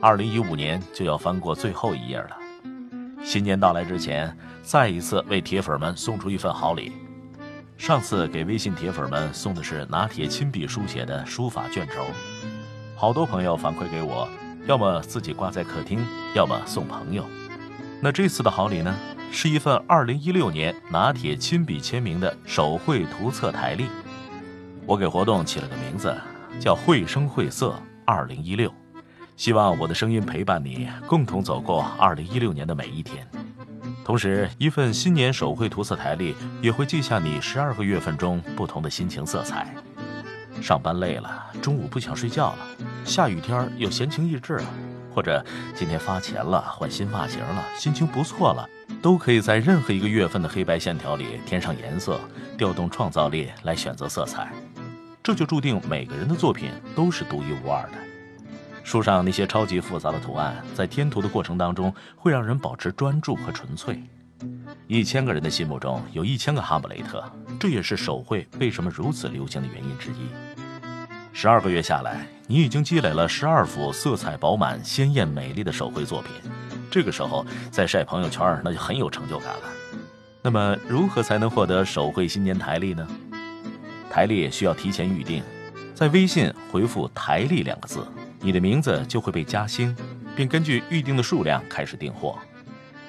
[0.00, 2.36] 二零一五年就要翻过最后一页了，
[3.24, 6.92] 新年到来之前，再一次为铁粉们送出一份好礼。
[7.76, 12.06] 上次给微信铁粉们送的是拿铁亲笔书写的书法卷轴，
[12.94, 14.28] 好多朋友反馈给我，
[14.66, 15.98] 要么自己挂在客厅，
[16.32, 17.24] 要么送朋友。
[18.00, 18.94] 那这次的好礼呢，
[19.32, 23.86] 是一份二零一六年拿铁亲笔签名的手绘图册台历。
[24.86, 26.16] 我给活动起了个名字，
[26.60, 27.74] 叫“绘声绘色
[28.04, 28.72] 二零一六”。
[29.38, 33.24] 希望我的声音陪伴你，共同走过二零一六年的每一天。
[34.04, 39.72] 同时，一份新年手绘图册台历也会记下你十二个月份中不同的心情色彩。
[40.60, 42.58] 上班累了，中午不想睡觉了，
[43.04, 44.64] 下雨天又闲情逸致了，
[45.14, 48.68] 或者今天发钱了，换新发型了，心情不错了，
[49.00, 52.18] 都可以在任何一个月份的黑白线条里添上颜色，
[52.56, 54.52] 调动创造力来选择色彩。
[55.22, 57.98] 这就注定每个人的作品都是独一无二的。
[58.88, 64.02] 书上那些超级复杂的图案，在添涂的过程当中，会让人保持专注和纯粹。
[64.86, 67.22] 一千个人的心目中有一千个哈姆雷特，
[67.60, 70.30] 这也是手绘为什么如此流行的原因之一。
[71.34, 76.32] 十二个月下来，你已经积累了十二幅色彩饱满、鲜艳美丽的手绘作品。
[76.90, 79.64] 这个时候再晒朋友圈，那就很有成就感了。
[80.40, 83.06] 那么，如何才能获得手绘新年台历呢？
[84.08, 85.42] 台历需要提前预定，
[85.94, 88.02] 在微信回复“台历”两个字。
[88.40, 89.94] 你的名字就会被加星，
[90.36, 92.38] 并根据预定的数量开始订货。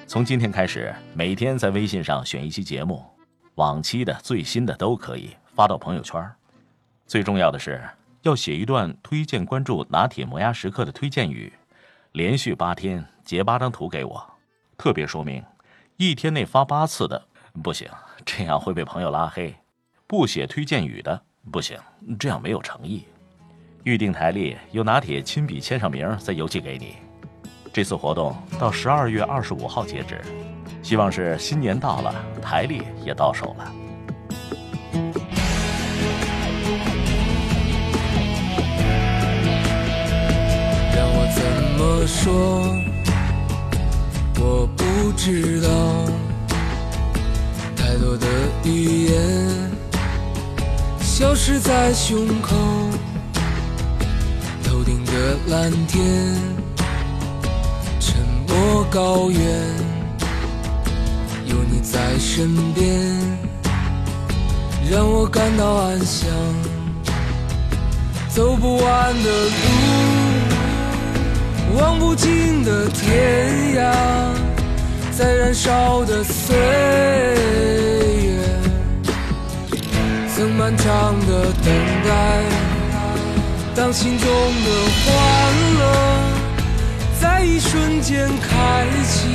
[0.06, 3.04] 从今天开始，每天在微信上选一期节目，
[3.54, 6.20] 往期的、最新的都可以发到朋友圈。
[7.06, 7.80] 最重要的是
[8.22, 11.52] 要写一段推荐关注拿铁磨牙时刻的推荐语，
[12.12, 14.34] 连续八天截八张图给我，
[14.76, 15.44] 特别说明
[15.96, 17.22] 一天内发八次的
[17.62, 17.88] 不行，
[18.24, 19.52] 这样会被朋友拉黑；
[20.08, 21.78] 不写推荐语的不行，
[22.18, 23.04] 这样没有诚意。
[23.84, 26.96] 预定台历由拿铁亲笔签上名，再邮寄给你。
[27.72, 30.20] 这次活动到十二月二十五号截止，
[30.82, 33.72] 希望是新年到了，台历也到手了。
[40.94, 41.42] 让我怎
[41.78, 42.76] 么说？
[44.42, 45.68] 我不知道，
[47.76, 48.26] 太多的
[48.64, 49.70] 语言
[51.00, 52.89] 消失在胸口。
[54.80, 55.12] 头顶的
[55.48, 56.02] 蓝天，
[58.00, 58.16] 沉
[58.48, 59.38] 默高原，
[61.44, 62.98] 有你在身边，
[64.90, 66.30] 让我感到安详。
[68.30, 69.30] 走不完的
[71.74, 73.92] 路，望不尽的天涯，
[75.12, 76.56] 在燃烧的岁
[78.24, 78.42] 月，
[80.34, 81.66] 曾漫长的等
[82.08, 82.69] 待。
[83.80, 84.70] 当心中的
[85.06, 85.10] 欢
[85.78, 85.80] 乐
[87.18, 89.28] 在一瞬间开启，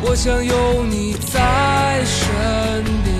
[0.00, 2.26] 我想有你在身
[3.04, 3.14] 边，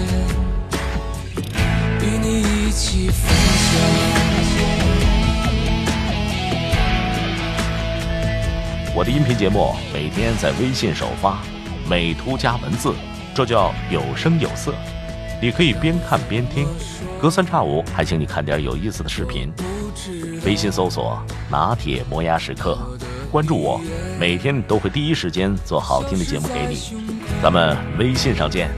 [2.00, 3.78] 与你一起分享。
[8.92, 11.38] 我的音频节目每天在微信首发，
[11.88, 12.92] 美图加文字，
[13.32, 14.74] 这叫有声有色。
[15.42, 16.68] 你可以边看边听，
[17.20, 19.52] 隔三差五还请你看点有意思的视频。
[20.46, 21.20] 微信搜索
[21.50, 22.78] “拿铁磨牙时刻”，
[23.28, 23.80] 关注我，
[24.20, 26.94] 每天都会第一时间做好听的节目给你。
[27.42, 28.70] 咱们微信上见。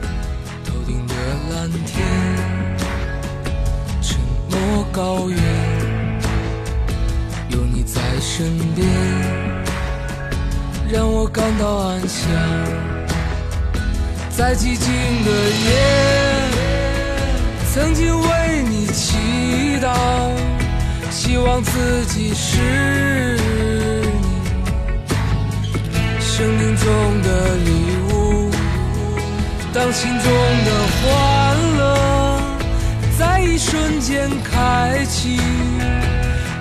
[0.65, 1.13] 头顶的
[1.53, 2.03] 蓝天，
[4.01, 5.39] 沉默高原，
[7.49, 8.87] 有你在身边，
[10.91, 12.27] 让我感到安详。
[14.31, 14.91] 在寂静
[15.23, 16.24] 的夜，
[17.75, 19.17] 曾经为你祈
[19.81, 19.91] 祷。
[21.11, 23.37] 希望自己是
[25.91, 27.71] 你生命中的礼
[28.13, 28.49] 物，
[29.73, 30.23] 当心中
[30.63, 31.03] 的欢
[31.77, 32.39] 乐
[33.19, 35.37] 在一瞬间开启，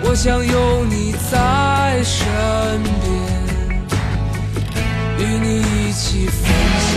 [0.02, 2.26] 我想有你在身
[3.04, 3.12] 边，
[5.20, 6.42] 与你一起分
[6.80, 6.92] 享。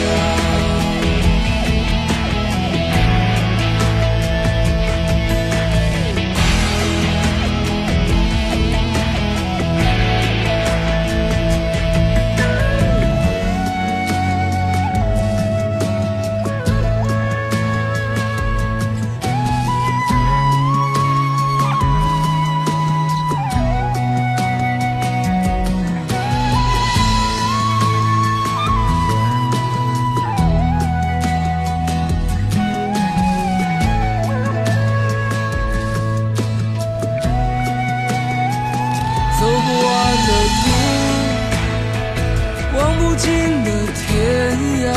[43.18, 44.88] 尽的天涯，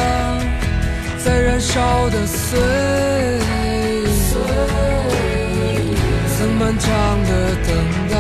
[1.25, 3.43] 在燃烧的岁月，
[6.37, 6.89] 曾漫长
[7.25, 7.31] 的
[7.67, 7.69] 等
[8.11, 8.15] 待。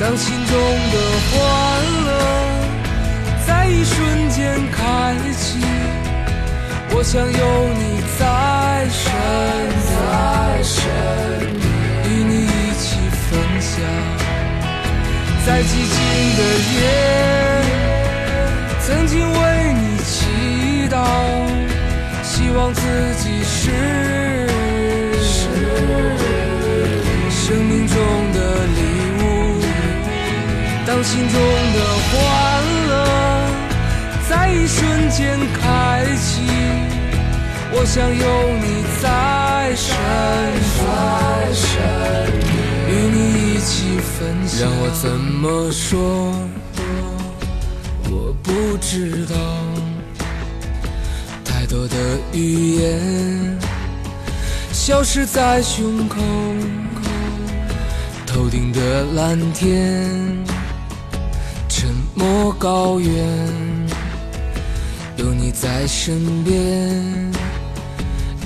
[0.00, 0.50] 当心中
[0.92, 0.96] 的
[1.30, 1.34] 欢
[2.04, 2.10] 乐
[3.46, 3.96] 在一瞬
[4.30, 4.40] 间
[4.72, 4.80] 开
[5.38, 5.60] 启，
[6.90, 7.28] 我想有
[7.78, 8.20] 你在
[8.90, 9.02] 身
[9.88, 9.96] 边，
[12.10, 12.50] 与你一
[12.80, 12.86] 起
[13.30, 13.30] 分
[13.60, 13.70] 享。
[15.46, 15.96] 在寂静
[16.36, 16.40] 的
[16.74, 16.80] 夜，
[18.84, 20.96] 曾经为你祈祷，
[22.24, 22.80] 希望自
[23.22, 23.70] 己是
[27.30, 27.96] 生命中
[28.32, 28.80] 的礼
[29.22, 29.22] 物。
[30.84, 31.38] 当心中
[31.74, 31.78] 的
[32.10, 32.12] 欢
[32.88, 32.92] 乐
[34.28, 36.42] 在一瞬间开启，
[37.70, 38.24] 我想有
[38.58, 38.66] 你
[39.00, 39.04] 在
[39.76, 39.86] 身
[40.76, 40.82] 边。
[42.88, 43.16] 与你
[43.54, 43.70] 一起
[44.00, 46.34] 分享，让我怎么说？
[48.14, 49.34] 我不知道，
[51.42, 51.96] 太多的
[52.34, 53.58] 语言
[54.70, 56.20] 消失在胸口，
[58.26, 60.44] 头顶的蓝天，
[61.70, 63.26] 沉默高原，
[65.16, 67.32] 有你在身边，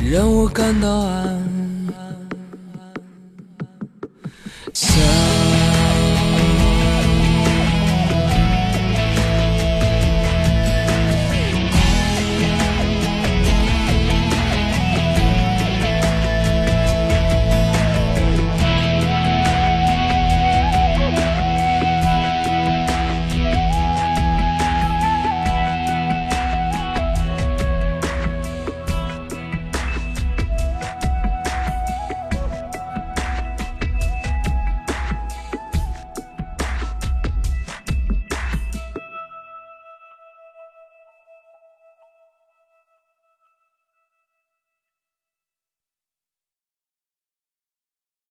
[0.09, 1.56] 让我感到安。